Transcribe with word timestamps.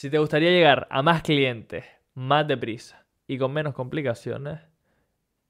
Si 0.00 0.08
te 0.08 0.16
gustaría 0.16 0.48
llegar 0.48 0.86
a 0.88 1.02
más 1.02 1.20
clientes, 1.20 1.84
más 2.14 2.48
deprisa 2.48 3.04
y 3.26 3.36
con 3.36 3.52
menos 3.52 3.74
complicaciones, 3.74 4.58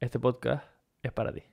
este 0.01 0.19
podcast 0.19 0.65
es 1.01 1.13
para 1.13 1.31
ti. 1.31 1.43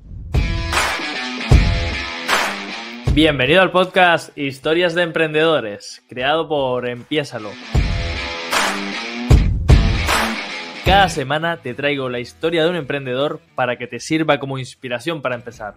Bienvenido 3.15 3.63
al 3.63 3.71
podcast 3.71 4.37
Historias 4.37 4.97
de 4.97 5.03
Emprendedores, 5.05 6.03
creado 6.09 6.49
por 6.49 6.89
Empiésalo. 6.89 7.53
Cada 10.85 11.09
semana 11.09 11.59
te 11.59 11.75
traigo 11.75 12.09
la 12.09 12.19
historia 12.19 12.65
de 12.65 12.71
un 12.71 12.75
emprendedor 12.75 13.41
para 13.55 13.79
que 13.79 13.87
te 13.87 14.01
sirva 14.01 14.41
como 14.41 14.59
inspiración 14.59 15.23
para 15.23 15.37
empezar. 15.37 15.77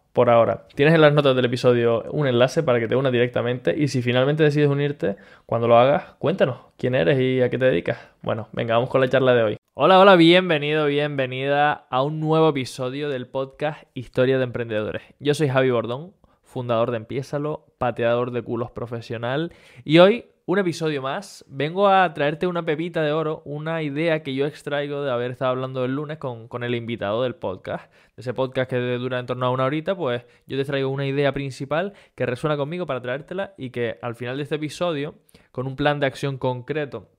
por 0.13 0.29
ahora. 0.29 0.67
Tienes 0.75 0.93
en 0.93 1.01
las 1.01 1.13
notas 1.13 1.35
del 1.35 1.45
episodio 1.45 2.03
un 2.11 2.27
enlace 2.27 2.63
para 2.63 2.79
que 2.79 2.87
te 2.87 2.95
unas 2.95 3.11
directamente 3.11 3.75
y 3.77 3.87
si 3.87 4.01
finalmente 4.01 4.43
decides 4.43 4.69
unirte, 4.69 5.15
cuando 5.45 5.67
lo 5.67 5.77
hagas, 5.77 6.15
cuéntanos 6.19 6.57
quién 6.77 6.95
eres 6.95 7.19
y 7.19 7.41
a 7.41 7.49
qué 7.49 7.57
te 7.57 7.65
dedicas. 7.65 7.97
Bueno, 8.21 8.47
venga, 8.51 8.75
vamos 8.75 8.89
con 8.89 9.01
la 9.01 9.09
charla 9.09 9.33
de 9.33 9.43
hoy. 9.43 9.57
Hola, 9.73 9.99
hola, 9.99 10.15
bienvenido, 10.15 10.85
bienvenida 10.85 11.87
a 11.89 12.03
un 12.03 12.19
nuevo 12.19 12.49
episodio 12.49 13.09
del 13.09 13.27
podcast 13.27 13.83
Historia 13.93 14.37
de 14.37 14.43
Emprendedores. 14.43 15.03
Yo 15.19 15.33
soy 15.33 15.47
Javi 15.47 15.71
Bordón, 15.71 16.13
fundador 16.43 16.91
de 16.91 16.97
Empiésalo, 16.97 17.65
pateador 17.77 18.31
de 18.31 18.41
culos 18.41 18.71
profesional 18.71 19.53
y 19.85 19.99
hoy 19.99 20.25
un 20.51 20.59
episodio 20.59 21.01
más. 21.01 21.45
Vengo 21.47 21.87
a 21.87 22.13
traerte 22.13 22.45
una 22.45 22.65
pepita 22.65 23.01
de 23.01 23.13
oro, 23.13 23.41
una 23.45 23.83
idea 23.83 24.21
que 24.21 24.35
yo 24.35 24.45
extraigo 24.45 25.01
de 25.01 25.09
haber 25.09 25.31
estado 25.31 25.51
hablando 25.51 25.85
el 25.85 25.95
lunes 25.95 26.17
con, 26.17 26.63
el 26.63 26.75
invitado 26.75 27.23
del 27.23 27.35
podcast. 27.35 27.89
De 28.17 28.21
ese 28.21 28.33
podcast 28.33 28.69
que 28.69 28.77
dura 28.97 29.19
en 29.19 29.27
torno 29.27 29.45
a 29.45 29.49
una 29.49 29.63
horita, 29.63 29.95
pues 29.95 30.25
yo 30.47 30.57
te 30.57 30.65
traigo 30.65 30.89
una 30.89 31.07
idea 31.07 31.31
principal 31.31 31.93
que 32.15 32.25
resuena 32.25 32.57
conmigo 32.57 32.85
para 32.85 33.01
traértela 33.01 33.53
y 33.57 33.69
que 33.69 33.97
al 34.01 34.15
final 34.15 34.35
de 34.35 34.43
este 34.43 34.55
episodio, 34.55 35.15
con 35.53 35.67
un 35.67 35.77
plan 35.77 36.01
de 36.01 36.07
acción 36.07 36.37
concreto, 36.37 37.09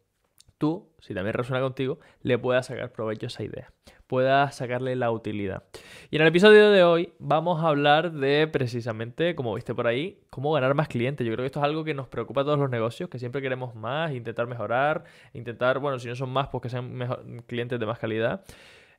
tú, 0.59 0.93
si 1.01 1.15
también 1.15 1.33
resuena 1.33 1.63
contigo, 1.63 2.01
le 2.21 2.37
puedas 2.37 2.67
sacar 2.67 2.93
provecho 2.93 3.25
a 3.25 3.29
esa 3.29 3.45
idea 3.45 3.73
pueda 4.13 4.51
sacarle 4.51 4.95
la 4.95 5.11
utilidad. 5.11 5.63
Y 6.11 6.17
en 6.17 6.23
el 6.23 6.29
episodio 6.29 6.71
de 6.71 6.85
hoy 6.85 7.15
vamos 7.19 7.65
a 7.65 7.69
hablar 7.69 8.13
de 8.13 8.47
precisamente, 8.47 9.35
como 9.35 9.55
viste 9.55 9.75
por 9.75 9.87
ahí, 9.87 10.19
cómo 10.29 10.53
ganar 10.53 10.75
más 10.75 10.89
clientes. 10.89 11.27
Yo 11.27 11.33
creo 11.33 11.45
que 11.45 11.47
esto 11.47 11.61
es 11.61 11.65
algo 11.65 11.83
que 11.83 11.95
nos 11.95 12.09
preocupa 12.09 12.43
a 12.43 12.45
todos 12.45 12.59
los 12.59 12.69
negocios, 12.69 13.09
que 13.09 13.19
siempre 13.19 13.41
queremos 13.41 13.75
más, 13.75 14.13
intentar 14.13 14.47
mejorar, 14.47 15.05
intentar, 15.33 15.79
bueno, 15.79 15.99
si 15.99 16.09
no 16.09 16.15
son 16.15 16.29
más, 16.29 16.49
pues 16.49 16.61
que 16.61 16.69
sean 16.69 17.43
clientes 17.47 17.81
de 17.81 17.87
más 17.87 17.99
calidad. 17.99 18.45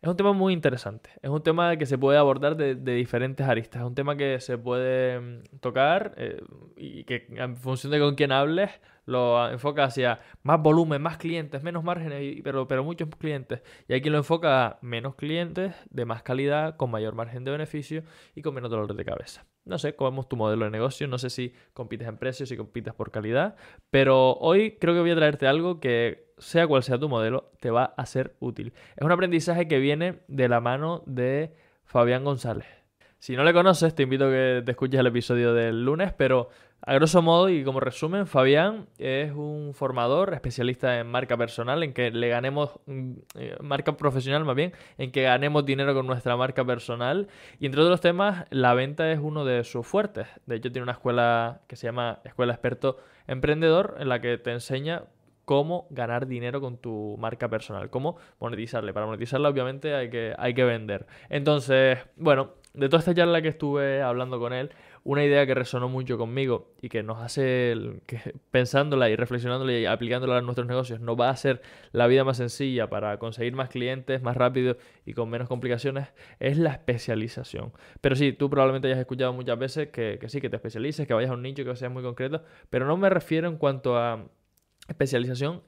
Es 0.04 0.10
un 0.10 0.18
tema 0.18 0.34
muy 0.34 0.52
interesante. 0.52 1.12
Es 1.22 1.30
un 1.30 1.42
tema 1.42 1.78
que 1.78 1.86
se 1.86 1.98
puede 1.98 2.18
abordar 2.18 2.58
de, 2.58 2.76
diferentes 2.76 3.48
aristas. 3.48 3.84
Es 3.84 3.88
un 3.88 3.96
tema 3.96 4.18
que 4.18 4.42
se 4.42 4.58
puede 4.58 5.18
mm, 5.18 5.60
tocar 5.62 6.14
eh, 6.18 6.42
y 6.76 7.06
que 7.06 7.26
en 7.30 7.56
función 7.56 7.90
de 7.94 8.02
con 8.02 8.16
quién 8.16 8.34
hables, 8.34 8.70
lo 9.06 9.50
enfoca 9.50 9.86
hacia 9.86 10.20
más 10.44 10.62
volumen, 10.62 11.02
más 11.02 11.18
clientes, 11.18 11.64
menos 11.64 11.86
márgenes, 11.86 12.42
pero, 12.44 12.68
pero 12.68 12.84
muchos 12.84 13.08
clientes. 13.18 13.62
Y 13.88 14.02
quien 14.02 14.12
lo 14.12 14.18
enfoca 14.18 14.66
a 14.66 14.80
menos 14.82 15.16
clientes, 15.16 15.74
de 15.90 16.04
más 16.04 16.22
calidad, 16.22 16.76
con 16.76 16.92
mayor 16.92 17.16
margen 17.16 17.46
de 17.46 17.52
beneficio 17.52 18.04
y 18.36 18.42
con 18.42 18.54
menos 18.54 18.72
dolor 18.72 18.94
de 18.94 19.06
cabeza. 19.06 19.46
No 19.64 19.78
sé 19.78 19.96
cómo 19.96 20.22
es 20.22 20.28
tu 20.28 20.36
modelo 20.36 20.66
de 20.66 20.72
negocio, 20.72 21.08
no 21.08 21.18
sé 21.18 21.30
si 21.30 21.54
compites 21.74 22.10
en 22.10 22.18
precios, 22.18 22.50
si 22.50 22.58
compites 22.58 22.94
por 22.94 23.10
calidad, 23.12 23.56
pero 23.90 24.34
hoy 24.34 24.78
creo 24.82 24.94
que 24.94 25.00
voy 25.00 25.12
a 25.12 25.16
traerte 25.16 25.48
algo 25.48 25.80
que, 25.80 26.33
sea 26.44 26.68
cual 26.68 26.84
sea 26.84 27.00
tu 27.00 27.10
modelo, 27.10 27.52
te 27.60 27.72
va 27.72 27.94
a 27.98 28.06
ser 28.06 28.36
útil. 28.40 28.74
Es 28.96 29.04
un 29.04 29.12
aprendizaje 29.12 29.68
que 29.68 29.80
viene 29.80 30.20
de 30.28 30.50
la 30.50 30.60
mano 30.60 31.04
de 31.06 31.54
Fabián 31.86 32.24
González. 32.24 32.68
Si 33.20 33.38
no 33.38 33.46
le 33.46 33.54
conoces, 33.54 33.96
te 33.96 34.04
invito 34.04 34.26
a 34.26 34.30
que 34.30 34.64
te 34.66 34.72
escuches 34.72 35.00
el 35.00 35.08
episodio 35.08 35.54
del 35.54 35.86
lunes, 35.86 36.12
pero 36.12 36.50
a 36.86 36.94
grosso 36.96 37.22
modo 37.22 37.48
y 37.48 37.64
como 37.64 37.80
resumen, 37.80 38.28
Fabián 38.28 38.88
es 38.98 39.32
un 39.32 39.74
formador 39.74 40.34
especialista 40.34 41.00
en 41.00 41.08
marca 41.08 41.38
personal, 41.38 41.82
en 41.84 41.94
que 41.94 42.12
le 42.12 42.28
ganemos, 42.28 42.72
mm, 42.86 43.12
eh, 43.36 43.56
marca 43.62 43.96
profesional 43.96 44.44
más 44.44 44.58
bien, 44.58 44.74
en 44.98 45.14
que 45.14 45.22
ganemos 45.24 45.66
dinero 45.66 45.94
con 45.94 46.06
nuestra 46.06 46.36
marca 46.36 46.66
personal. 46.66 47.30
Y 47.58 47.68
entre 47.68 47.82
otros 47.82 48.02
temas, 48.02 48.46
la 48.50 48.74
venta 48.74 49.10
es 49.10 49.20
uno 49.20 49.46
de 49.46 49.64
sus 49.64 49.88
fuertes. 49.88 50.28
De 50.46 50.58
hecho, 50.58 50.74
tiene 50.74 50.84
una 50.84 50.92
escuela 50.92 51.62
que 51.68 51.78
se 51.78 51.88
llama 51.88 52.20
Escuela 52.26 52.52
Experto 52.52 52.98
Emprendedor, 53.28 53.96
en 54.00 54.10
la 54.10 54.20
que 54.20 54.38
te 54.38 54.52
enseña 54.52 55.04
cómo 55.46 55.88
ganar 55.90 56.28
dinero 56.28 56.62
con 56.62 56.78
tu 56.78 57.16
marca 57.20 57.50
personal, 57.50 57.90
cómo 57.90 58.18
monetizarle. 58.40 58.94
Para 58.94 59.06
monetizarla, 59.06 59.50
obviamente, 59.50 59.94
hay 59.94 60.10
que, 60.10 60.34
hay 60.38 60.54
que 60.54 60.64
vender. 60.64 61.06
Entonces, 61.30 62.00
bueno, 62.16 62.52
de 62.74 62.90
toda 62.90 63.00
esta 63.00 63.14
charla 63.14 63.42
que 63.42 63.50
estuve 63.50 64.02
hablando 64.02 64.40
con 64.40 64.52
él, 64.52 64.72
una 65.04 65.24
idea 65.24 65.46
que 65.46 65.54
resonó 65.54 65.90
mucho 65.90 66.18
conmigo 66.18 66.72
y 66.82 66.90
que 66.90 67.04
nos 67.04 67.22
hace, 67.22 67.76
que 68.08 68.34
pensándola 68.52 69.10
y 69.10 69.16
reflexionándola 69.16 69.74
y 69.74 69.86
aplicándola 69.86 70.38
a 70.38 70.42
nuestros 70.42 70.66
negocios, 70.66 71.00
nos 71.00 71.20
va 71.20 71.28
a 71.28 71.32
hacer 71.32 71.62
la 71.92 72.08
vida 72.08 72.24
más 72.24 72.38
sencilla 72.38 72.90
para 72.90 73.20
conseguir 73.20 73.54
más 73.54 73.70
clientes 73.70 74.24
más 74.24 74.38
rápido 74.38 74.78
y 75.06 75.14
con 75.14 75.30
menos 75.30 75.50
complicaciones, 75.50 76.14
es 76.40 76.58
la 76.58 76.72
especialización. 76.72 77.74
Pero 78.02 78.16
sí, 78.16 78.34
tú 78.34 78.50
probablemente 78.50 78.88
hayas 78.88 79.00
escuchado 79.00 79.34
muchas 79.34 79.60
veces 79.60 79.90
que, 79.90 80.18
que 80.20 80.30
sí, 80.30 80.42
que 80.42 80.50
te 80.50 80.56
especialices, 80.56 81.06
que 81.06 81.14
vayas 81.14 81.32
a 81.32 81.34
un 81.36 81.44
nicho, 81.44 81.66
que 81.66 81.76
sea 81.76 81.90
muy 81.90 82.02
concreto, 82.02 82.44
pero 82.70 82.88
no 82.88 82.98
me 82.98 83.10
refiero 83.10 83.50
en 83.50 83.58
cuanto 83.58 83.98
a 83.98 84.26
especialización 84.88 85.64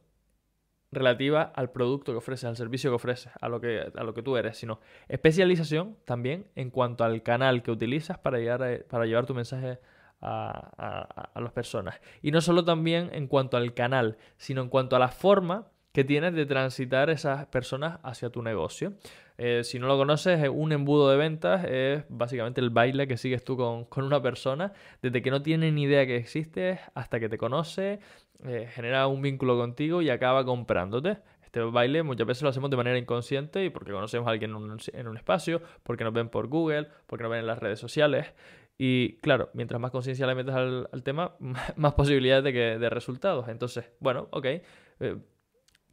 relativa 0.91 1.41
al 1.41 1.71
producto 1.71 2.11
que 2.11 2.17
ofreces, 2.17 2.45
al 2.45 2.55
servicio 2.55 2.89
que 2.89 2.95
ofreces, 2.95 3.31
a 3.39 3.49
lo 3.49 3.59
que, 3.59 3.91
a 3.95 4.03
lo 4.03 4.13
que 4.13 4.23
tú 4.23 4.37
eres, 4.37 4.57
sino 4.57 4.79
especialización 5.07 5.97
también 6.05 6.47
en 6.55 6.69
cuanto 6.69 7.03
al 7.03 7.21
canal 7.21 7.63
que 7.63 7.71
utilizas 7.71 8.17
para, 8.17 8.39
llegar 8.39 8.85
para 8.89 9.05
llevar 9.05 9.25
tu 9.25 9.35
mensaje 9.35 9.79
a, 10.21 11.29
a, 11.33 11.41
las 11.41 11.51
personas. 11.51 11.99
Y 12.21 12.31
no 12.31 12.41
solo 12.41 12.63
también 12.63 13.09
en 13.13 13.27
cuanto 13.27 13.57
al 13.57 13.73
canal, 13.73 14.17
sino 14.37 14.61
en 14.61 14.69
cuanto 14.69 14.95
a 14.95 14.99
la 14.99 15.09
forma 15.09 15.67
que 15.91 16.03
tienes 16.03 16.33
de 16.33 16.45
transitar 16.45 17.09
esas 17.09 17.45
personas 17.47 17.99
hacia 18.03 18.29
tu 18.29 18.41
negocio. 18.41 18.93
Eh, 19.37 19.63
si 19.63 19.79
no 19.79 19.87
lo 19.87 19.97
conoces, 19.97 20.47
un 20.49 20.71
embudo 20.71 21.09
de 21.09 21.17
ventas 21.17 21.65
es 21.65 22.05
básicamente 22.07 22.61
el 22.61 22.69
baile 22.69 23.07
que 23.07 23.17
sigues 23.17 23.43
tú 23.43 23.57
con, 23.57 23.85
con 23.85 24.05
una 24.05 24.21
persona 24.21 24.71
desde 25.01 25.21
que 25.21 25.29
no 25.29 25.41
tiene 25.41 25.71
ni 25.71 25.83
idea 25.83 26.05
que 26.05 26.15
existes 26.15 26.79
hasta 26.93 27.19
que 27.19 27.27
te 27.27 27.37
conoce, 27.37 27.99
eh, 28.45 28.69
genera 28.73 29.07
un 29.07 29.21
vínculo 29.21 29.57
contigo 29.57 30.01
y 30.01 30.09
acaba 30.09 30.45
comprándote. 30.45 31.17
Este 31.43 31.59
baile 31.61 32.03
muchas 32.03 32.27
veces 32.27 32.43
lo 32.43 32.49
hacemos 32.49 32.69
de 32.69 32.77
manera 32.77 32.97
inconsciente 32.97 33.63
y 33.63 33.69
porque 33.69 33.91
conocemos 33.91 34.27
a 34.27 34.31
alguien 34.31 34.51
en 34.51 34.57
un, 34.57 34.77
en 34.93 35.07
un 35.07 35.17
espacio, 35.17 35.61
porque 35.83 36.03
nos 36.03 36.13
ven 36.13 36.29
por 36.29 36.47
Google, 36.47 36.87
porque 37.07 37.23
nos 37.23 37.31
ven 37.31 37.41
en 37.41 37.47
las 37.47 37.59
redes 37.59 37.79
sociales. 37.79 38.33
Y 38.77 39.17
claro, 39.17 39.49
mientras 39.53 39.79
más 39.79 39.91
conciencia 39.91 40.27
le 40.27 40.35
metes 40.35 40.53
al, 40.53 40.89
al, 40.91 41.03
tema, 41.03 41.35
más 41.75 41.93
posibilidades 41.93 42.43
de, 42.43 42.53
que, 42.53 42.77
de 42.77 42.89
resultados. 42.89 43.47
Entonces, 43.47 43.89
bueno, 43.99 44.27
ok. 44.31 44.45
Eh, 44.45 45.17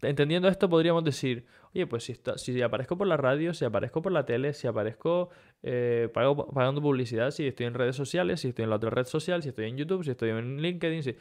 entendiendo 0.02 0.48
esto, 0.48 0.68
podríamos 0.68 1.04
decir, 1.04 1.46
oye, 1.74 1.86
pues 1.86 2.04
si, 2.04 2.16
si 2.36 2.62
aparezco 2.62 2.96
por 2.96 3.06
la 3.06 3.16
radio, 3.16 3.54
si 3.54 3.64
aparezco 3.64 4.02
por 4.02 4.12
la 4.12 4.24
tele, 4.24 4.52
si 4.52 4.66
aparezco 4.66 5.30
eh, 5.62 6.08
pagando 6.12 6.82
publicidad, 6.82 7.30
si 7.30 7.46
estoy 7.46 7.66
en 7.66 7.74
redes 7.74 7.96
sociales, 7.96 8.40
si 8.40 8.48
estoy 8.48 8.64
en 8.64 8.70
la 8.70 8.76
otra 8.76 8.90
red 8.90 9.06
social, 9.06 9.42
si 9.42 9.50
estoy 9.50 9.66
en 9.66 9.76
YouTube, 9.76 10.04
si 10.04 10.10
estoy 10.10 10.30
en 10.30 10.60
LinkedIn, 10.60 11.02
si, 11.02 11.16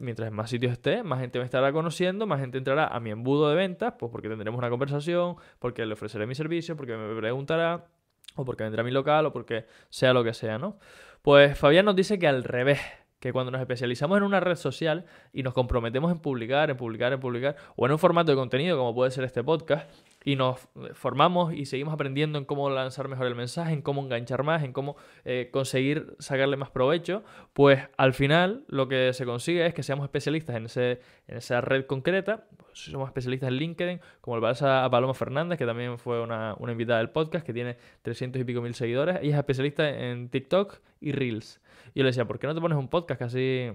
mientras 0.00 0.32
más 0.32 0.50
sitios 0.50 0.72
esté, 0.72 1.02
más 1.02 1.20
gente 1.20 1.38
me 1.38 1.44
estará 1.44 1.72
conociendo, 1.72 2.26
más 2.26 2.40
gente 2.40 2.58
entrará 2.58 2.88
a 2.88 3.00
mi 3.00 3.10
embudo 3.10 3.48
de 3.48 3.54
ventas, 3.54 3.94
pues 3.98 4.10
porque 4.10 4.28
tendremos 4.28 4.58
una 4.58 4.70
conversación, 4.70 5.36
porque 5.58 5.86
le 5.86 5.94
ofreceré 5.94 6.26
mi 6.26 6.34
servicio, 6.34 6.76
porque 6.76 6.96
me 6.96 7.14
preguntará, 7.16 7.86
o 8.34 8.44
porque 8.44 8.64
vendrá 8.64 8.82
a 8.82 8.84
mi 8.84 8.90
local, 8.90 9.26
o 9.26 9.32
porque 9.32 9.66
sea 9.88 10.12
lo 10.12 10.24
que 10.24 10.34
sea, 10.34 10.58
¿no? 10.58 10.78
Pues 11.22 11.58
Fabián 11.58 11.84
nos 11.84 11.96
dice 11.96 12.18
que 12.18 12.26
al 12.28 12.44
revés 12.44 12.80
que 13.20 13.32
cuando 13.32 13.50
nos 13.50 13.60
especializamos 13.60 14.18
en 14.18 14.24
una 14.24 14.40
red 14.40 14.56
social 14.56 15.06
y 15.32 15.42
nos 15.42 15.54
comprometemos 15.54 16.12
en 16.12 16.18
publicar, 16.18 16.70
en 16.70 16.76
publicar, 16.76 17.12
en 17.12 17.20
publicar, 17.20 17.56
o 17.76 17.86
en 17.86 17.92
un 17.92 17.98
formato 17.98 18.32
de 18.32 18.36
contenido 18.36 18.76
como 18.76 18.94
puede 18.94 19.10
ser 19.10 19.24
este 19.24 19.42
podcast, 19.42 19.90
y 20.24 20.34
nos 20.34 20.68
formamos 20.94 21.54
y 21.54 21.66
seguimos 21.66 21.94
aprendiendo 21.94 22.38
en 22.38 22.44
cómo 22.44 22.68
lanzar 22.68 23.06
mejor 23.06 23.28
el 23.28 23.36
mensaje, 23.36 23.72
en 23.72 23.80
cómo 23.80 24.02
enganchar 24.02 24.42
más, 24.42 24.64
en 24.64 24.72
cómo 24.72 24.96
eh, 25.24 25.50
conseguir 25.52 26.16
sacarle 26.18 26.56
más 26.56 26.70
provecho, 26.70 27.22
pues 27.52 27.80
al 27.96 28.12
final 28.12 28.64
lo 28.66 28.88
que 28.88 29.12
se 29.12 29.24
consigue 29.24 29.64
es 29.64 29.72
que 29.72 29.84
seamos 29.84 30.04
especialistas 30.04 30.56
en, 30.56 30.66
ese, 30.66 31.00
en 31.28 31.36
esa 31.38 31.60
red 31.60 31.86
concreta. 31.86 32.46
Somos 32.76 33.08
especialistas 33.08 33.48
en 33.48 33.56
LinkedIn, 33.56 34.00
como 34.20 34.36
el 34.36 34.42
pasa 34.42 34.84
a 34.84 34.90
Paloma 34.90 35.14
Fernández, 35.14 35.58
que 35.58 35.66
también 35.66 35.98
fue 35.98 36.22
una, 36.22 36.54
una 36.58 36.72
invitada 36.72 36.98
del 36.98 37.10
podcast, 37.10 37.44
que 37.44 37.52
tiene 37.52 37.76
300 38.02 38.40
y 38.40 38.44
pico 38.44 38.60
mil 38.60 38.74
seguidores. 38.74 39.18
Ella 39.22 39.32
es 39.32 39.38
especialista 39.38 39.88
en 39.88 40.28
TikTok 40.28 40.78
y 41.00 41.12
Reels. 41.12 41.60
Y 41.94 42.00
yo 42.00 42.02
le 42.04 42.10
decía, 42.10 42.26
¿por 42.26 42.38
qué 42.38 42.46
no 42.46 42.54
te 42.54 42.60
pones 42.60 42.76
un 42.76 42.88
podcast 42.88 43.22
así 43.22 43.70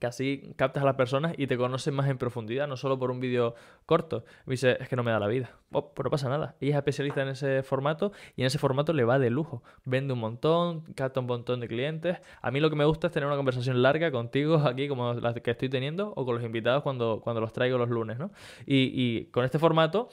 que 0.00 0.06
así 0.06 0.54
captas 0.56 0.82
a 0.82 0.86
las 0.86 0.96
personas 0.96 1.34
y 1.36 1.46
te 1.46 1.56
conoces 1.58 1.92
más 1.92 2.08
en 2.08 2.16
profundidad, 2.16 2.66
no 2.66 2.76
solo 2.76 2.98
por 2.98 3.10
un 3.10 3.20
vídeo 3.20 3.54
corto. 3.84 4.24
Me 4.46 4.52
dice, 4.52 4.78
es 4.80 4.88
que 4.88 4.96
no 4.96 5.02
me 5.02 5.10
da 5.10 5.20
la 5.20 5.28
vida. 5.28 5.50
Oh, 5.72 5.92
pero 5.92 6.06
no 6.06 6.10
pasa 6.10 6.28
nada. 6.28 6.56
Ella 6.60 6.72
es 6.72 6.76
especialista 6.76 7.22
en 7.22 7.28
ese 7.28 7.62
formato 7.62 8.10
y 8.34 8.40
en 8.40 8.46
ese 8.46 8.58
formato 8.58 8.94
le 8.94 9.04
va 9.04 9.18
de 9.18 9.28
lujo. 9.28 9.62
Vende 9.84 10.14
un 10.14 10.18
montón, 10.18 10.80
capta 10.94 11.20
un 11.20 11.26
montón 11.26 11.60
de 11.60 11.68
clientes. 11.68 12.18
A 12.40 12.50
mí 12.50 12.60
lo 12.60 12.70
que 12.70 12.76
me 12.76 12.86
gusta 12.86 13.08
es 13.08 13.12
tener 13.12 13.26
una 13.26 13.36
conversación 13.36 13.82
larga 13.82 14.10
contigo 14.10 14.56
aquí, 14.56 14.88
como 14.88 15.12
la 15.12 15.34
que 15.34 15.50
estoy 15.50 15.68
teniendo, 15.68 16.12
o 16.16 16.24
con 16.24 16.34
los 16.34 16.44
invitados 16.44 16.82
cuando, 16.82 17.20
cuando 17.22 17.42
los 17.42 17.52
traigo 17.52 17.76
los 17.76 17.90
lunes, 17.90 18.18
¿no? 18.18 18.30
Y, 18.66 18.92
y 18.94 19.24
con 19.26 19.44
este 19.44 19.58
formato, 19.58 20.08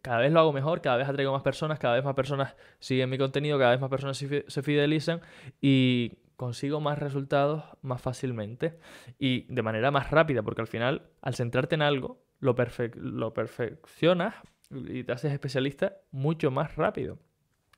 cada 0.00 0.18
vez 0.18 0.32
lo 0.32 0.38
hago 0.38 0.52
mejor, 0.52 0.80
cada 0.80 0.96
vez 0.96 1.08
atraigo 1.08 1.32
más 1.32 1.42
personas, 1.42 1.80
cada 1.80 1.94
vez 1.94 2.04
más 2.04 2.14
personas 2.14 2.54
siguen 2.78 3.10
mi 3.10 3.18
contenido, 3.18 3.58
cada 3.58 3.72
vez 3.72 3.80
más 3.80 3.90
personas 3.90 4.16
se 4.16 4.62
fidelizan 4.62 5.20
y 5.60 6.12
consigo 6.36 6.80
más 6.80 6.98
resultados 6.98 7.64
más 7.82 8.00
fácilmente 8.00 8.78
y 9.18 9.52
de 9.52 9.62
manera 9.62 9.90
más 9.90 10.10
rápida, 10.10 10.42
porque 10.42 10.60
al 10.60 10.66
final, 10.66 11.02
al 11.22 11.34
centrarte 11.34 11.74
en 11.74 11.82
algo, 11.82 12.22
lo, 12.40 12.54
lo 12.94 13.34
perfeccionas 13.34 14.34
y 14.70 15.04
te 15.04 15.12
haces 15.12 15.32
especialista 15.32 15.96
mucho 16.10 16.50
más 16.50 16.76
rápido. 16.76 17.18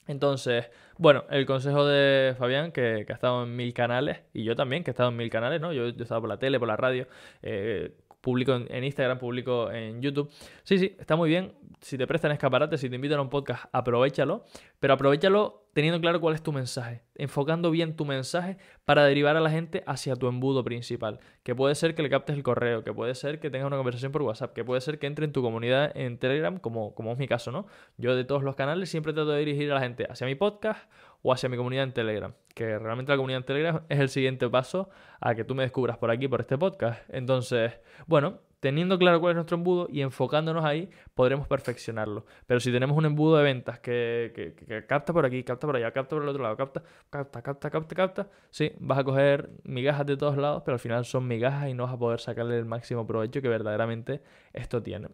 Entonces, 0.07 0.71
bueno, 0.99 1.25
el 1.31 1.47
consejo 1.47 1.85
de 1.85 2.35
Fabián, 2.39 2.71
que, 2.71 3.05
ha 3.09 3.13
estado 3.13 3.43
en 3.43 3.57
mil 3.57 3.75
canales, 3.75 4.21
y 4.33 4.45
yo 4.45 4.55
también, 4.55 4.85
que 4.85 4.91
he 4.91 4.93
estado 4.93 5.09
en 5.09 5.17
mil 5.17 5.31
canales, 5.31 5.61
¿no? 5.61 5.73
Yo, 5.73 5.87
he 5.87 5.89
estado 5.91 6.21
por 6.21 6.29
la 6.29 6.39
tele, 6.39 6.59
por 6.59 6.69
la 6.69 6.77
radio, 6.77 7.09
eh, 7.43 7.93
publico 8.21 8.55
en, 8.55 8.85
Instagram, 8.85 9.19
publico 9.19 9.71
en 9.71 10.01
YouTube. 10.01 10.31
Sí, 10.63 10.79
sí, 10.79 10.97
está 10.99 11.17
muy 11.17 11.29
bien. 11.29 11.55
Si 11.81 11.99
te 11.99 12.07
prestan 12.07 12.33
escaparate, 12.33 12.79
si 12.79 12.89
te 12.89 12.97
invitan 12.97 13.19
a 13.19 13.23
un 13.23 13.31
podcast, 13.31 13.65
aprovechalo, 13.73 14.45
pero 14.79 14.95
aprovechalo 14.95 15.66
teniendo 15.77 16.01
claro 16.01 16.23
cuál 16.23 16.35
es 16.35 16.43
tu 16.43 16.53
mensaje, 16.53 17.03
enfocando 17.17 17.71
bien 17.71 17.97
tu 17.97 18.07
mensaje 18.07 18.57
para 18.87 19.05
derivar 19.05 19.37
a 19.37 19.41
la 19.41 19.51
gente 19.51 19.85
hacia 19.87 20.17
tu 20.17 20.27
embudo 20.27 20.65
principal, 20.65 21.21
que 21.43 21.55
puede 21.55 21.75
ser 21.75 21.95
que 21.95 22.03
le 22.03 22.09
captes 22.09 22.35
el 22.35 22.43
correo, 22.43 22.83
que 22.83 22.95
puede 22.95 23.15
ser 23.15 23.41
que 23.41 23.51
tengas 23.51 23.67
una 23.67 23.77
conversación 23.77 24.11
por 24.11 24.23
WhatsApp, 24.23 24.55
que 24.55 24.65
puede 24.65 24.81
ser 24.81 24.99
que 24.99 25.07
entre 25.07 25.27
en 25.27 25.33
tu 25.33 25.43
comunidad 25.43 25.95
en 25.95 26.17
Telegram, 26.17 26.59
como, 26.61 26.95
como 26.95 27.13
es 27.13 27.19
mi 27.19 27.29
caso, 27.29 27.53
¿no? 27.53 27.67
Yo 27.99 28.17
de 28.17 28.25
todos 28.25 28.43
los 28.43 28.57
canales 28.57 28.89
siempre 28.89 29.13
trato 29.13 29.33
de 29.33 29.41
dirigir 29.41 29.71
a 29.71 29.75
la 29.75 29.83
gente 29.83 30.07
hacia 30.09 30.27
mi 30.27 30.35
podcast 30.35 30.91
o 31.27 31.33
hacia 31.33 31.49
mi 31.49 31.57
comunidad 31.57 31.83
en 31.83 31.93
Telegram, 31.93 32.33
que 32.55 32.79
realmente 32.79 33.11
la 33.11 33.17
comunidad 33.17 33.41
en 33.41 33.47
Telegram 33.47 33.83
es 33.89 33.99
el 33.99 34.09
siguiente 34.09 34.49
paso 34.49 34.91
a 35.21 35.35
que 35.35 35.43
tú 35.43 35.57
me 35.57 35.65
descubras 35.65 35.99
por 35.99 36.09
aquí, 36.13 36.29
por 36.29 36.41
este 36.41 36.57
podcast. 36.57 37.03
Entonces, 37.09 37.73
bueno, 38.07 38.39
teniendo 38.61 38.97
claro 38.97 39.19
cuál 39.19 39.33
es 39.33 39.35
nuestro 39.35 39.57
embudo 39.57 39.89
y 39.91 40.03
enfocándonos 40.03 40.65
ahí, 40.65 40.89
podremos 41.17 41.49
perfeccionarlo. 41.49 42.27
Pero 42.47 42.61
si 42.61 42.71
tenemos 42.71 42.97
un 42.97 43.07
embudo 43.07 43.39
de 43.39 43.43
ventas 43.43 43.81
que, 43.81 44.85
capta 44.87 45.13
por 45.13 45.27
aquí, 45.27 45.43
capta 45.43 45.67
por 45.67 45.75
allá, 45.75 45.91
capta 45.91 46.15
por 46.15 46.23
el 46.23 46.29
otro 46.29 46.45
lado, 46.45 46.57
capta, 46.57 46.85
capta, 47.11 47.43
capta, 47.43 47.71
capta, 47.71 47.95
capta, 47.97 48.31
sí, 48.51 48.71
vas 48.79 48.99
a 48.99 49.03
coger 49.03 49.51
migajas 49.65 50.07
de 50.07 50.17
todos 50.17 50.37
lados, 50.37 50.63
pero 50.65 50.77
al 50.77 50.81
final 50.81 51.05
son 51.07 51.27
migajas 51.27 51.69
y 51.69 51.75
no 51.75 51.87
vas 51.87 51.95
a 51.95 51.99
poder 51.99 52.21
sacarle 52.21 52.57
el 52.57 52.67
máximo 52.67 53.05
provecho 53.05 53.43
que 53.43 53.49
verdaderamente 53.49 54.23
esto 54.53 54.81
tiene. 54.81 55.09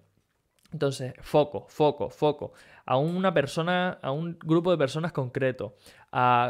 Entonces, 0.72 1.14
foco, 1.20 1.66
foco, 1.68 2.10
foco. 2.10 2.52
A 2.86 2.96
una 2.96 3.32
persona, 3.32 3.98
a 4.02 4.10
un 4.10 4.38
grupo 4.38 4.70
de 4.70 4.78
personas 4.78 5.12
concreto, 5.12 5.76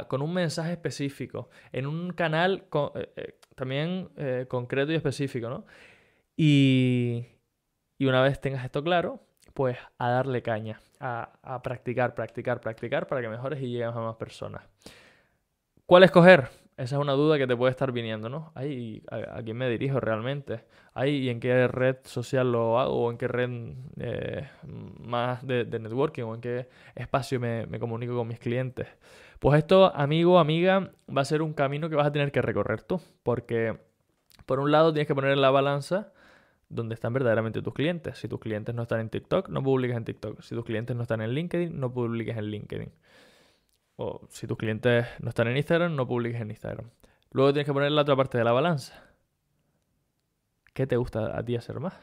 con 0.08 0.22
un 0.22 0.32
mensaje 0.32 0.72
específico, 0.72 1.50
en 1.72 1.86
un 1.86 2.12
canal 2.12 2.64
eh, 2.94 3.12
eh, 3.16 3.38
también 3.54 4.10
eh, 4.16 4.46
concreto 4.48 4.92
y 4.92 4.94
específico, 4.94 5.48
¿no? 5.50 5.66
Y, 6.36 7.26
una 8.00 8.22
vez 8.22 8.40
tengas 8.40 8.64
esto 8.64 8.82
claro, 8.82 9.20
pues 9.54 9.78
a 9.98 10.10
darle 10.10 10.42
caña, 10.42 10.80
a, 10.98 11.60
practicar, 11.62 12.14
practicar, 12.16 12.60
practicar 12.60 13.06
para 13.06 13.20
que 13.20 13.28
mejores 13.28 13.60
y 13.62 13.70
llegues 13.70 13.94
a 13.94 14.00
más 14.00 14.16
personas. 14.16 14.64
¿Cuál 15.86 16.02
escoger? 16.02 16.48
Esa 16.76 16.96
es 16.96 17.02
una 17.02 17.12
duda 17.12 17.36
que 17.36 17.46
te 17.46 17.54
puede 17.54 17.70
estar 17.70 17.92
viniendo, 17.92 18.30
¿no? 18.30 18.50
Ay, 18.54 19.02
¿a, 19.10 19.42
quién 19.42 19.58
me 19.58 19.68
dirijo 19.68 20.00
realmente? 20.00 20.64
Ay, 20.94 21.16
¿y 21.16 21.28
en 21.28 21.38
qué 21.38 21.68
red 21.68 21.96
social 22.04 22.50
lo 22.50 22.80
hago? 22.80 22.94
¿O 22.94 23.10
en 23.10 23.18
qué 23.18 23.28
red 23.28 23.50
eh, 23.98 24.48
más 24.98 25.46
de, 25.46 25.66
networking? 25.66 26.22
¿O 26.22 26.34
en 26.34 26.40
qué 26.40 26.68
espacio 26.94 27.38
me, 27.38 27.66
comunico 27.78 28.16
con 28.16 28.26
mis 28.26 28.38
clientes? 28.38 28.88
Pues 29.38 29.58
esto, 29.58 29.94
amigo, 29.94 30.38
amiga, 30.38 30.92
va 31.14 31.20
a 31.20 31.24
ser 31.26 31.42
un 31.42 31.52
camino 31.52 31.90
que 31.90 31.96
vas 31.96 32.06
a 32.06 32.12
tener 32.12 32.32
que 32.32 32.40
recorrer 32.40 32.82
tú. 32.82 33.02
Porque, 33.22 33.78
por 34.46 34.58
un 34.58 34.72
lado, 34.72 34.94
tienes 34.94 35.06
que 35.06 35.14
poner 35.14 35.32
en 35.32 35.42
la 35.42 35.50
balanza 35.50 36.12
donde 36.70 36.94
están 36.94 37.12
verdaderamente 37.12 37.60
tus 37.60 37.74
clientes. 37.74 38.18
Si 38.18 38.28
tus 38.28 38.40
clientes 38.40 38.74
no 38.74 38.82
están 38.82 39.00
en 39.00 39.10
TikTok, 39.10 39.50
no 39.50 39.62
publiques 39.62 39.96
en 39.96 40.04
TikTok. 40.06 40.40
Si 40.40 40.54
tus 40.54 40.64
clientes 40.64 40.96
no 40.96 41.02
están 41.02 41.20
en 41.20 41.32
LinkedIn, 41.32 41.78
no 41.78 41.92
publiques 41.92 42.36
en 42.36 42.46
LinkedIn. 42.46 42.92
O 43.96 44.26
si 44.30 44.46
tus 44.46 44.56
clientes 44.56 45.06
no 45.20 45.28
están 45.28 45.48
en 45.48 45.56
Instagram, 45.56 45.94
no 45.94 46.06
publiques 46.06 46.40
en 46.40 46.50
Instagram. 46.50 46.90
Luego 47.30 47.52
tienes 47.52 47.66
que 47.66 47.72
poner 47.72 47.92
la 47.92 48.02
otra 48.02 48.16
parte 48.16 48.38
de 48.38 48.44
la 48.44 48.52
balanza. 48.52 49.02
¿Qué 50.74 50.86
te 50.86 50.96
gusta 50.96 51.36
a 51.36 51.44
ti 51.44 51.56
hacer 51.56 51.80
más? 51.80 51.94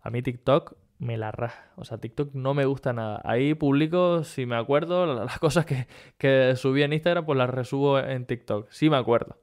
A 0.00 0.10
mí 0.10 0.22
TikTok 0.22 0.76
me 0.98 1.16
la 1.16 1.32
raja. 1.32 1.72
O 1.76 1.84
sea, 1.84 1.98
TikTok 1.98 2.34
no 2.34 2.54
me 2.54 2.64
gusta 2.64 2.92
nada. 2.92 3.20
Ahí 3.24 3.54
publico, 3.54 4.24
si 4.24 4.46
me 4.46 4.56
acuerdo, 4.56 5.06
las 5.14 5.38
cosas 5.40 5.66
que, 5.66 5.86
que 6.18 6.54
subí 6.56 6.82
en 6.82 6.92
Instagram, 6.92 7.26
pues 7.26 7.36
las 7.36 7.50
resubo 7.50 7.98
en 7.98 8.26
TikTok. 8.26 8.70
Sí 8.70 8.88
me 8.88 8.96
acuerdo. 8.96 9.38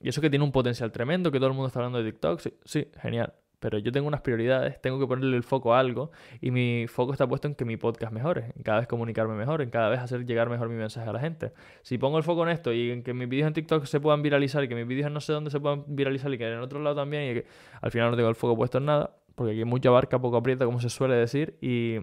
Y 0.00 0.08
eso 0.08 0.20
que 0.20 0.30
tiene 0.30 0.44
un 0.44 0.52
potencial 0.52 0.92
tremendo, 0.92 1.32
que 1.32 1.38
todo 1.38 1.48
el 1.48 1.54
mundo 1.54 1.68
está 1.68 1.80
hablando 1.80 2.02
de 2.02 2.10
TikTok, 2.10 2.40
sí, 2.64 2.88
genial. 3.00 3.34
Pero 3.58 3.78
yo 3.78 3.90
tengo 3.90 4.06
unas 4.06 4.20
prioridades, 4.20 4.80
tengo 4.80 4.98
que 4.98 5.06
ponerle 5.06 5.36
el 5.36 5.42
foco 5.42 5.74
a 5.74 5.80
algo 5.80 6.10
y 6.40 6.50
mi 6.50 6.86
foco 6.88 7.12
está 7.12 7.26
puesto 7.26 7.48
en 7.48 7.54
que 7.54 7.64
mi 7.64 7.76
podcast 7.76 8.12
mejore, 8.12 8.52
en 8.54 8.62
cada 8.62 8.80
vez 8.80 8.86
comunicarme 8.86 9.34
mejor, 9.34 9.62
en 9.62 9.70
cada 9.70 9.88
vez 9.88 10.00
hacer 10.00 10.26
llegar 10.26 10.50
mejor 10.50 10.68
mi 10.68 10.76
mensaje 10.76 11.08
a 11.08 11.12
la 11.12 11.20
gente. 11.20 11.52
Si 11.82 11.96
pongo 11.98 12.18
el 12.18 12.24
foco 12.24 12.42
en 12.42 12.50
esto 12.50 12.72
y 12.72 12.90
en 12.90 13.02
que 13.02 13.14
mis 13.14 13.28
vídeos 13.28 13.48
en 13.48 13.54
TikTok 13.54 13.86
se 13.86 14.00
puedan 14.00 14.22
viralizar 14.22 14.62
y 14.62 14.68
que 14.68 14.74
mis 14.74 14.86
vídeos 14.86 15.10
no 15.10 15.20
sé 15.20 15.32
dónde 15.32 15.50
se 15.50 15.58
puedan 15.60 15.84
viralizar 15.86 16.32
y 16.32 16.38
que 16.38 16.46
en 16.46 16.60
otro 16.60 16.80
lado 16.80 16.96
también 16.96 17.30
y 17.30 17.34
que 17.34 17.46
al 17.80 17.90
final 17.90 18.10
no 18.10 18.16
tengo 18.16 18.28
el 18.28 18.34
foco 18.34 18.56
puesto 18.56 18.78
en 18.78 18.86
nada, 18.86 19.16
porque 19.34 19.52
aquí 19.52 19.60
hay 19.60 19.64
mucha 19.64 19.90
barca, 19.90 20.18
poco 20.18 20.36
aprieta, 20.36 20.64
como 20.64 20.80
se 20.80 20.90
suele 20.90 21.14
decir, 21.14 21.56
y 21.60 22.00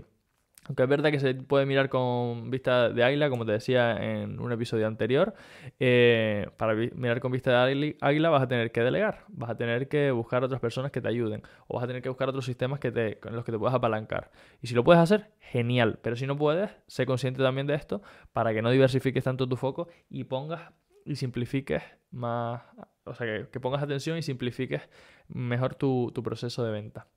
aunque 0.66 0.84
es 0.84 0.90
verdad 0.90 1.12
que 1.12 1.20
se 1.20 1.34
puede 1.36 1.66
mirar 1.66 1.90
con 1.90 2.50
vista 2.50 2.90
de 2.90 3.04
águila, 3.04 3.30
como 3.30 3.46
te 3.46 3.52
decía 3.52 3.98
en 3.98 4.40
un 4.40 4.52
episodio 4.52 4.88
anterior, 4.88 5.34
eh, 5.80 6.48
para 6.58 6.74
mirar 6.74 7.20
con 7.20 7.32
vista 7.32 7.66
de 7.66 7.98
águila 8.00 8.30
vas 8.30 8.44
a 8.44 8.48
tener 8.48 8.72
que 8.72 8.82
delegar, 8.82 9.26
vas 9.28 9.50
a 9.50 9.58
tener 9.58 9.88
que 9.88 10.12
buscar 10.12 10.44
otras 10.44 10.62
personas 10.62 10.92
que 10.92 11.02
te 11.02 11.10
ayuden, 11.10 11.42
o 11.68 11.76
vas 11.76 11.84
a 11.84 11.88
tener 11.88 12.02
que 12.02 12.10
buscar 12.10 12.30
otros 12.30 12.46
sistemas 12.46 12.80
que 12.80 12.88
en 12.88 13.36
los 13.36 13.44
que 13.44 13.52
te 13.52 13.60
puedas 13.60 13.76
apalancar. 13.76 14.32
Y 14.62 14.68
si 14.68 14.76
lo 14.76 14.84
puedes 14.84 15.02
hacer, 15.02 15.32
genial, 15.40 16.00
pero 16.02 16.16
si 16.16 16.28
no 16.28 16.38
puedes, 16.38 16.72
sé 16.88 17.06
consciente 17.06 17.44
también 17.44 17.68
de 17.68 17.76
esto 17.76 18.02
para 18.32 18.54
que 18.54 18.62
no 18.62 18.72
diversifiques 18.72 19.24
tanto 19.24 19.48
tu 19.48 19.58
foco 19.58 19.90
y 20.10 20.24
pongas 20.24 20.72
y 21.06 21.18
simplifiques 21.18 21.84
más, 22.12 22.62
o 23.04 23.14
sea, 23.14 23.50
que, 23.50 23.60
pongas 23.60 23.84
atención 23.84 24.18
y 24.18 24.22
simplifiques 24.22 24.82
mejor 25.28 25.76
tu 25.76 26.12
proceso 26.24 26.64
de 26.64 26.72
venta. 26.72 27.08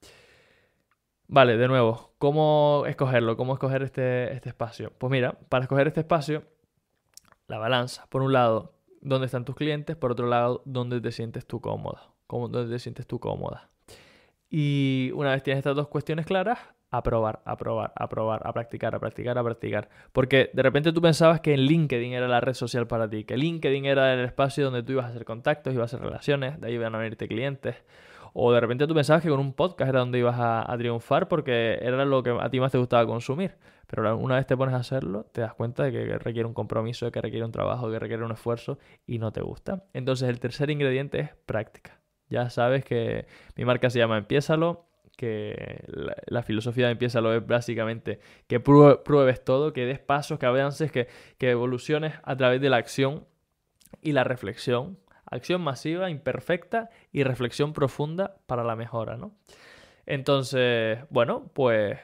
Vale, 1.28 1.56
de 1.56 1.66
nuevo, 1.66 2.12
¿cómo 2.18 2.84
escogerlo? 2.86 3.36
¿Cómo 3.36 3.54
escoger 3.54 3.82
este, 3.82 4.32
este 4.32 4.48
espacio? 4.48 4.92
Pues 4.96 5.10
mira, 5.10 5.32
para 5.48 5.64
escoger 5.64 5.88
este 5.88 6.00
espacio, 6.00 6.44
la 7.48 7.58
balanza. 7.58 8.06
Por 8.08 8.22
un 8.22 8.32
lado, 8.32 8.74
dónde 9.00 9.26
están 9.26 9.44
tus 9.44 9.56
clientes, 9.56 9.96
por 9.96 10.12
otro 10.12 10.28
lado, 10.28 10.62
dónde 10.64 11.00
te 11.00 11.10
sientes 11.10 11.44
tú 11.46 11.60
cómoda. 11.60 12.10
Dónde 12.28 12.72
te 12.72 12.78
sientes 12.78 13.06
tú 13.06 13.18
cómoda. 13.18 13.70
Y 14.48 15.10
una 15.14 15.32
vez 15.32 15.42
tienes 15.42 15.58
estas 15.58 15.74
dos 15.74 15.88
cuestiones 15.88 16.26
claras, 16.26 16.60
a 16.90 17.02
probar, 17.02 17.42
a 17.44 17.56
probar, 17.56 17.92
a 17.96 18.08
probar, 18.08 18.42
a 18.44 18.52
practicar, 18.52 18.94
a 18.94 19.00
practicar, 19.00 19.36
a 19.36 19.42
practicar. 19.42 19.88
Porque 20.12 20.50
de 20.52 20.62
repente 20.62 20.92
tú 20.92 21.02
pensabas 21.02 21.40
que 21.40 21.56
LinkedIn 21.56 22.12
era 22.12 22.28
la 22.28 22.40
red 22.40 22.54
social 22.54 22.86
para 22.86 23.08
ti, 23.10 23.24
que 23.24 23.36
LinkedIn 23.36 23.84
era 23.84 24.14
el 24.14 24.24
espacio 24.24 24.64
donde 24.64 24.82
tú 24.82 24.92
ibas 24.92 25.06
a 25.06 25.08
hacer 25.08 25.24
contactos, 25.24 25.74
ibas 25.74 25.92
a 25.92 25.96
hacer 25.96 26.06
relaciones, 26.06 26.60
de 26.60 26.68
ahí 26.68 26.74
iban 26.74 26.94
a 26.94 26.98
venirte 26.98 27.26
clientes. 27.26 27.76
O 28.38 28.52
de 28.52 28.60
repente 28.60 28.86
tú 28.86 28.94
pensabas 28.94 29.22
que 29.22 29.30
con 29.30 29.40
un 29.40 29.54
podcast 29.54 29.88
era 29.88 30.00
donde 30.00 30.18
ibas 30.18 30.36
a, 30.38 30.76
triunfar 30.76 31.26
porque 31.26 31.78
era 31.80 32.04
lo 32.04 32.22
que 32.22 32.36
a 32.38 32.50
ti 32.50 32.60
más 32.60 32.70
te 32.70 32.76
gustaba 32.76 33.06
consumir. 33.06 33.56
Pero 33.86 34.14
una 34.18 34.34
vez 34.34 34.46
te 34.46 34.54
pones 34.54 34.74
a 34.74 34.78
hacerlo, 34.78 35.24
te 35.32 35.40
das 35.40 35.54
cuenta 35.54 35.84
de 35.84 35.92
que 35.92 36.18
requiere 36.18 36.44
un 36.44 36.52
compromiso, 36.52 37.06
de 37.06 37.12
que 37.12 37.22
requiere 37.22 37.46
un 37.46 37.50
trabajo, 37.50 37.90
que 37.90 37.98
requiere 37.98 38.22
un 38.22 38.32
esfuerzo 38.32 38.78
y 39.06 39.18
no 39.18 39.32
te 39.32 39.40
gusta. 39.40 39.84
Entonces 39.94 40.28
el 40.28 40.38
tercer 40.38 40.68
ingrediente 40.68 41.18
es 41.18 41.30
práctica. 41.46 41.98
Ya 42.28 42.50
sabes 42.50 42.84
que 42.84 43.26
mi 43.56 43.64
marca 43.64 43.88
se 43.88 44.00
llama 44.00 44.18
Empiézalo, 44.18 44.84
que 45.16 45.82
la, 45.86 46.42
filosofía 46.42 46.86
de 46.86 46.92
Empiézalo 46.92 47.32
es 47.32 47.46
básicamente 47.46 48.20
que 48.48 48.60
pruebes 48.60 49.44
todo, 49.44 49.72
que 49.72 49.86
des 49.86 49.98
pasos, 49.98 50.38
que 50.38 50.44
avances, 50.44 50.92
que, 50.92 51.08
que 51.38 51.52
evoluciones 51.52 52.12
a 52.22 52.36
través 52.36 52.60
de 52.60 52.68
la 52.68 52.76
acción 52.76 53.24
y 54.02 54.12
la 54.12 54.24
reflexión 54.24 54.98
acción 55.30 55.60
masiva, 55.60 56.10
imperfecta 56.10 56.90
y 57.12 57.22
reflexión 57.22 57.72
profunda 57.72 58.36
para 58.46 58.64
la 58.64 58.76
mejora, 58.76 59.16
¿no? 59.16 59.32
Entonces, 60.06 61.00
bueno, 61.10 61.50
pues 61.52 61.98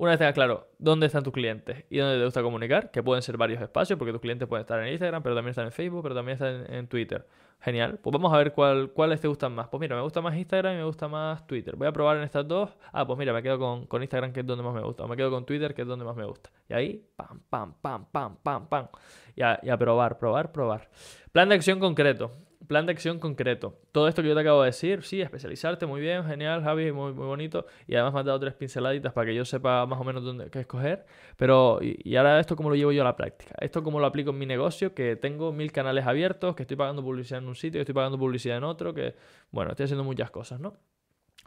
una 0.00 0.12
vez 0.12 0.18
tengas 0.18 0.32
claro 0.32 0.68
dónde 0.78 1.06
están 1.06 1.22
tus 1.22 1.32
clientes 1.34 1.84
y 1.90 1.98
dónde 1.98 2.16
te 2.16 2.24
gusta 2.24 2.40
comunicar, 2.42 2.90
que 2.90 3.02
pueden 3.02 3.22
ser 3.22 3.36
varios 3.36 3.60
espacios, 3.60 3.98
porque 3.98 4.12
tus 4.12 4.22
clientes 4.22 4.48
pueden 4.48 4.62
estar 4.62 4.80
en 4.82 4.92
Instagram, 4.92 5.22
pero 5.22 5.34
también 5.34 5.50
están 5.50 5.66
en 5.66 5.72
Facebook, 5.72 6.02
pero 6.02 6.14
también 6.14 6.34
están 6.34 6.74
en, 6.74 6.86
Twitter. 6.86 7.26
Genial. 7.62 7.98
Pues 8.02 8.12
vamos 8.12 8.32
a 8.32 8.38
ver 8.38 8.52
cuál, 8.52 8.90
cuáles 8.90 9.20
te 9.20 9.28
gustan 9.28 9.54
más. 9.54 9.68
Pues 9.68 9.80
mira, 9.80 9.94
me 9.94 10.02
gusta 10.02 10.20
más 10.22 10.34
Instagram 10.34 10.74
y 10.74 10.76
me 10.78 10.84
gusta 10.84 11.08
más 11.08 11.46
Twitter. 11.46 11.76
Voy 11.76 11.86
a 11.86 11.92
probar 11.92 12.16
en 12.16 12.22
estas 12.22 12.48
dos. 12.48 12.70
Ah, 12.92 13.06
pues 13.06 13.18
mira, 13.18 13.34
me 13.34 13.42
quedo 13.42 13.58
con, 13.86 14.02
Instagram, 14.02 14.32
que 14.32 14.40
es 14.40 14.46
donde 14.46 14.64
más 14.64 14.74
me 14.74 14.80
gusta. 14.80 15.04
O 15.04 15.08
me 15.08 15.16
quedo 15.16 15.30
con 15.30 15.44
Twitter, 15.44 15.74
que 15.74 15.82
es 15.82 15.88
donde 15.88 16.04
más 16.04 16.16
me 16.16 16.24
gusta. 16.24 16.50
Y 16.68 16.72
ahí, 16.72 17.04
pam, 17.16 17.40
pam, 17.50 17.74
pam, 17.80 18.06
pam, 18.10 18.36
pam, 18.42 18.66
pam. 18.66 18.88
Y 19.36 19.42
a, 19.42 19.60
y 19.62 19.68
a 19.68 19.76
probar, 19.76 20.18
probar, 20.18 20.52
probar. 20.52 20.88
Plan 21.32 21.50
de 21.50 21.56
acción 21.56 21.78
concreto. 21.78 22.30
Plan 22.70 22.86
de 22.86 22.92
acción 22.92 23.18
concreto. 23.18 23.80
Todo 23.90 24.06
esto 24.06 24.22
que 24.22 24.28
yo 24.28 24.34
te 24.36 24.42
acabo 24.42 24.62
de 24.62 24.66
decir, 24.66 25.02
sí, 25.02 25.20
especializarte, 25.20 25.86
muy 25.86 26.00
bien, 26.00 26.24
genial, 26.24 26.62
Javi, 26.62 26.92
muy, 26.92 27.12
muy 27.12 27.26
bonito. 27.26 27.66
Y 27.88 27.96
además 27.96 28.14
me 28.14 28.20
has 28.20 28.26
dado 28.26 28.38
tres 28.38 28.54
pinceladitas 28.54 29.12
para 29.12 29.26
que 29.26 29.34
yo 29.34 29.44
sepa 29.44 29.84
más 29.86 30.00
o 30.00 30.04
menos 30.04 30.22
dónde 30.22 30.50
qué 30.50 30.60
escoger. 30.60 31.04
Pero, 31.36 31.80
y, 31.82 32.14
ahora 32.14 32.38
esto 32.38 32.54
cómo 32.54 32.70
lo 32.70 32.76
llevo 32.76 32.92
yo 32.92 33.02
a 33.02 33.06
la 33.06 33.16
práctica. 33.16 33.56
Esto 33.60 33.82
cómo 33.82 33.98
lo 33.98 34.06
aplico 34.06 34.30
en 34.30 34.38
mi 34.38 34.46
negocio, 34.46 34.94
que 34.94 35.16
tengo 35.16 35.50
mil 35.50 35.72
canales 35.72 36.06
abiertos, 36.06 36.54
que 36.54 36.62
estoy 36.62 36.76
pagando 36.76 37.02
publicidad 37.02 37.42
en 37.42 37.48
un 37.48 37.56
sitio, 37.56 37.78
que 37.78 37.80
estoy 37.80 37.94
pagando 37.96 38.16
publicidad 38.16 38.56
en 38.56 38.62
otro, 38.62 38.94
que, 38.94 39.16
bueno, 39.50 39.72
estoy 39.72 39.86
haciendo 39.86 40.04
muchas 40.04 40.30
cosas, 40.30 40.60
¿no? 40.60 40.76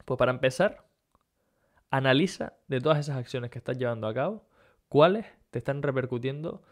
Pues 0.03 0.17
para 0.17 0.33
empezar, 0.33 0.83
analiza 1.89 2.57
de 2.67 2.81
todas 2.81 2.99
esas 2.99 3.15
acciones 3.15 3.49
que 3.49 3.59
estás 3.59 3.77
llevando 3.77 4.07
a 4.07 4.13
cabo, 4.13 4.45
cuáles 4.89 5.25
te 5.51 5.59
están 5.59 5.83
repercutiendo 5.83 6.63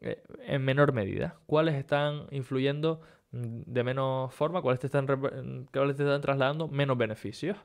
eh, 0.00 0.22
en 0.46 0.64
menor 0.64 0.92
medida, 0.92 1.40
cuáles 1.46 1.74
están 1.74 2.28
influyendo 2.30 3.00
de 3.32 3.84
menos 3.84 4.32
forma, 4.34 4.62
cuáles 4.62 4.80
te 4.80 4.86
están, 4.86 5.06
cuáles 5.06 5.96
te 5.96 6.02
están 6.02 6.20
trasladando 6.20 6.68
menos 6.68 6.96
beneficios. 6.96 7.56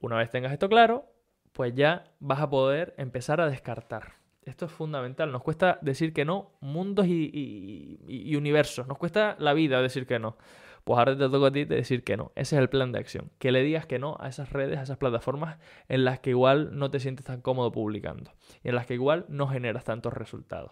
Una 0.00 0.16
vez 0.16 0.30
tengas 0.30 0.52
esto 0.52 0.68
claro, 0.68 1.06
pues 1.52 1.74
ya 1.74 2.04
vas 2.20 2.40
a 2.40 2.50
poder 2.50 2.94
empezar 2.96 3.40
a 3.40 3.48
descartar. 3.48 4.14
Esto 4.44 4.66
es 4.66 4.72
fundamental. 4.72 5.32
Nos 5.32 5.42
cuesta 5.42 5.78
decir 5.82 6.12
que 6.12 6.24
no 6.24 6.52
mundos 6.60 7.06
y, 7.06 7.98
y 8.06 8.36
universos. 8.36 8.86
Nos 8.86 8.96
cuesta 8.96 9.36
la 9.40 9.54
vida 9.54 9.82
decir 9.82 10.06
que 10.06 10.18
no. 10.18 10.36
Pues 10.84 11.00
ahora 11.00 11.18
te 11.18 11.28
toca 11.28 11.48
a 11.48 11.50
ti 11.50 11.64
decir 11.64 12.04
que 12.04 12.16
no. 12.16 12.30
Ese 12.36 12.54
es 12.54 12.62
el 12.62 12.68
plan 12.68 12.92
de 12.92 13.00
acción. 13.00 13.32
Que 13.40 13.50
le 13.50 13.64
digas 13.64 13.86
que 13.86 13.98
no 13.98 14.16
a 14.20 14.28
esas 14.28 14.52
redes, 14.52 14.78
a 14.78 14.82
esas 14.82 14.98
plataformas 14.98 15.58
en 15.88 16.04
las 16.04 16.20
que 16.20 16.30
igual 16.30 16.78
no 16.78 16.92
te 16.92 17.00
sientes 17.00 17.26
tan 17.26 17.40
cómodo 17.40 17.72
publicando. 17.72 18.30
Y 18.62 18.68
en 18.68 18.76
las 18.76 18.86
que 18.86 18.94
igual 18.94 19.24
no 19.28 19.48
generas 19.48 19.82
tantos 19.82 20.12
resultados. 20.12 20.70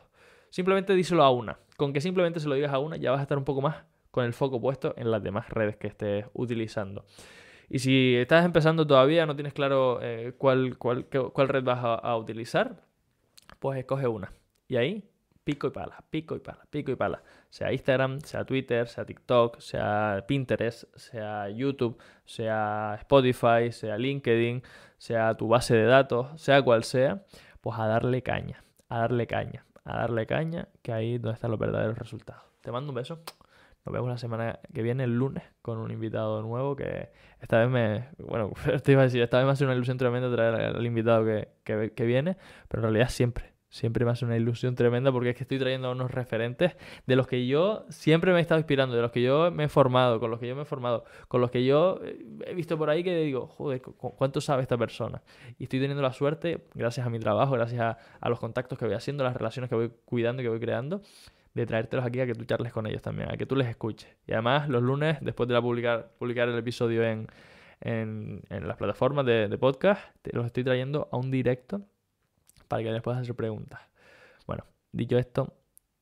Simplemente 0.51 0.95
díselo 0.95 1.25
a 1.25 1.33
una. 1.33 1.59
Con 1.77 1.93
que 1.93 2.01
simplemente 2.01 2.39
se 2.39 2.47
lo 2.47 2.55
digas 2.55 2.73
a 2.73 2.79
una 2.79 2.97
ya 2.97 3.11
vas 3.11 3.19
a 3.19 3.23
estar 3.23 3.39
un 3.39 3.45
poco 3.45 3.61
más 3.61 3.87
con 4.15 4.25
el 4.25 4.33
foco 4.33 4.61
puesto 4.61 4.95
en 4.97 5.11
las 5.11 5.21
demás 5.25 5.51
redes 5.51 5.77
que 5.77 5.89
estés 5.89 6.27
utilizando. 6.35 7.05
Y 7.69 7.81
si 7.81 8.15
estás 8.15 8.45
empezando 8.45 8.87
todavía, 8.87 9.27
no 9.27 9.35
tienes 9.35 9.53
claro 9.53 9.99
eh, 10.01 10.35
cuál, 10.39 10.79
cuál, 10.79 11.07
cuál, 11.07 11.49
red 11.49 11.65
vas 11.65 11.81
a 11.83 12.17
utilizar, 12.17 12.85
pues 13.59 13.77
escoge 13.77 14.07
una. 14.07 14.33
Y 14.69 14.77
ahí 14.77 15.11
pico 15.43 15.67
y 15.67 15.71
pala, 15.71 16.05
pico 16.11 16.37
y 16.37 16.39
pala, 16.39 16.65
pico 16.71 16.93
y 16.93 16.95
pala. 16.95 17.25
Sea 17.51 17.73
Instagram, 17.73 18.21
sea 18.21 18.45
Twitter, 18.45 18.87
sea 18.87 19.05
TikTok, 19.05 19.59
sea 19.59 20.25
Pinterest, 20.29 20.85
sea 20.97 21.49
YouTube, 21.51 21.99
sea 22.25 22.97
Spotify, 23.01 23.73
sea 23.73 23.99
LinkedIn, 23.99 24.63
sea 24.97 25.35
tu 25.35 25.49
base 25.49 25.75
de 25.75 25.87
datos, 25.87 26.41
sea 26.41 26.63
cual 26.63 26.85
sea, 26.85 27.25
pues 27.61 27.77
a 27.81 27.89
darle 27.89 28.23
caña, 28.23 28.63
a 28.89 29.01
darle 29.01 29.27
caña, 29.27 29.67
a 29.85 29.99
darle 29.99 30.25
caña, 30.27 30.69
que 30.83 30.93
ahí 30.93 31.15
es 31.17 31.23
donde 31.23 31.35
están 31.35 31.51
los 31.51 31.59
verdaderos 31.59 31.99
resultados. 31.99 32.45
Te 32.61 32.71
mando 32.71 32.91
un 32.91 32.95
beso. 32.95 33.21
Nos 33.85 33.93
vemos 33.93 34.09
la 34.09 34.19
semana 34.19 34.61
que 34.73 34.83
viene, 34.83 35.05
el 35.05 35.17
lunes, 35.17 35.45
con 35.61 35.79
un 35.79 35.91
invitado 35.91 36.43
nuevo 36.43 36.75
que 36.77 37.11
esta 37.41 37.59
vez 37.59 37.69
me... 37.69 38.09
Bueno, 38.19 38.53
te 38.83 38.93
iba 38.93 39.03
a 39.03 39.05
decir, 39.05 39.23
esta 39.23 39.39
vez 39.39 39.47
me 39.47 39.53
hace 39.53 39.65
una 39.65 39.75
ilusión 39.75 39.99
tremenda 39.99 40.31
traer 40.35 40.77
al 40.77 40.87
invitado 40.87 41.25
que, 41.25 41.93
que 41.93 42.05
viene, 42.05 42.37
pero 42.69 42.81
en 42.81 42.93
realidad 42.93 43.11
siempre 43.11 43.55
Siempre 43.75 44.05
me 44.05 44.13
hace 44.13 44.25
una 44.25 44.37
ilusión 44.37 44.77
tremenda 44.77 45.11
porque 45.11 45.31
es 45.31 45.37
que 45.37 45.43
estoy 45.43 45.59
trayendo 45.59 45.89
a 45.89 45.91
unos 45.91 46.13
referentes 46.13 46.77
de 47.09 47.17
los 47.17 47.27
que 47.27 47.45
yo 47.45 47.87
siempre 47.89 48.33
me 48.33 48.39
he 48.39 48.41
estado 48.41 48.61
inspirando, 48.61 48.95
de 48.95 49.03
los 49.03 49.11
que 49.11 49.21
yo 49.21 49.51
me 49.51 49.65
he 49.65 49.69
formado, 49.69 50.21
con 50.21 50.31
los 50.31 50.39
que 50.39 50.47
yo 50.47 50.55
me 50.55 50.63
he 50.63 50.65
formado, 50.65 51.03
con 51.27 51.41
los 51.41 51.51
que 51.51 51.65
yo 51.65 51.99
eh, 52.05 52.25
he 52.47 52.55
visto 52.55 52.79
por 52.79 52.89
ahí 52.89 53.03
que 53.03 53.17
digo, 53.17 53.49
joder, 53.49 53.83
¿cuánto 53.83 54.41
sabe 54.41 54.63
esta 54.63 54.79
persona? 54.79 55.25
Y 55.59 55.65
estoy 55.65 55.81
teniendo 55.81 56.03
la 56.03 56.13
suerte, 56.13 56.69
gracias 56.75 57.05
a 57.05 57.11
mi 57.11 57.19
trabajo, 57.19 57.55
gracias 57.55 57.97
a, 58.21 58.29
los 58.29 58.39
contactos 58.39 58.79
que 58.79 58.85
voy 58.85 58.95
haciendo, 58.95 59.25
las 59.25 59.35
relaciones 59.35 59.69
que 59.69 59.75
voy 59.75 59.91
cuidando 60.05 60.41
y 60.41 60.45
que 60.45 60.51
voy 60.51 60.61
creando, 60.61 61.03
de 61.55 61.67
traértelos 61.67 62.05
aquí 62.05 62.21
a 62.21 62.27
que 62.27 62.35
tú 62.35 62.45
charles 62.45 62.73
con 62.73 62.87
ellos 62.87 63.01
también, 63.01 63.31
a 63.31 63.37
que 63.37 63.47
tú 63.47 63.57
les 63.57 63.69
escuches. 63.69 64.15
Y 64.27 64.33
además, 64.33 64.69
los 64.69 64.83
lunes, 64.83 65.19
después 65.21 65.49
de 65.49 65.61
publicar, 65.61 66.11
publicar 66.19 66.49
el 66.49 66.59
episodio 66.59 67.05
en, 67.05 67.29
en, 67.81 68.43
las 68.51 68.77
plataformas 68.77 69.25
de, 69.25 69.49
de 69.49 69.59
podcast, 69.59 70.03
te 70.23 70.35
los 70.35 70.47
estoy 70.47 70.65
trayendo 70.65 71.09
a 71.13 71.17
un 71.17 71.31
directo 71.31 71.83
para 72.67 72.83
que 72.83 72.91
les 72.91 73.03
puedas 73.03 73.21
hacer 73.21 73.35
preguntas. 73.37 73.81
Bueno, 74.47 74.65
dicho 74.93 75.17
esto, 75.17 75.55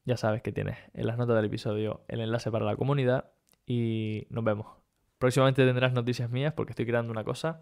ya 0.05 0.17
sabes 0.17 0.43
que 0.43 0.53
tienes 0.53 0.79
en 0.95 1.07
las 1.07 1.19
notas 1.19 1.37
del 1.37 1.45
episodio 1.45 2.03
el 2.09 2.21
enlace 2.21 2.51
para 2.51 2.65
la 2.65 2.77
comunidad 2.77 3.27
y 3.67 4.27
nos 4.31 4.45
vemos. 4.45 4.67
Próximamente 5.19 5.65
tendrás 5.65 5.93
noticias 5.93 6.31
mías 6.31 6.55
porque 6.55 6.73
estoy 6.73 6.87
creando 6.87 7.13
una 7.13 7.25
cosa. 7.25 7.61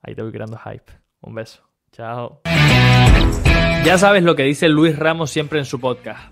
Ahí 0.00 0.14
te 0.14 0.22
voy 0.22 0.32
creando 0.32 0.58
hype. 0.58 0.92
Un 1.20 1.34
beso. 1.34 1.62
Chao. 1.90 2.40
Ya 3.84 3.98
sabes 3.98 4.22
lo 4.22 4.34
que 4.34 4.44
dice 4.44 4.68
Luis 4.68 4.98
Ramos 4.98 5.30
siempre 5.30 5.58
en 5.58 5.64
su 5.64 5.78
podcast. 5.78 6.31